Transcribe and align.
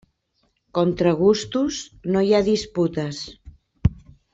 Contra 0.77 1.11
gustos 1.21 1.79
no 2.15 2.25
hi 2.27 2.33
ha 2.33 2.43
disputes. 2.51 3.25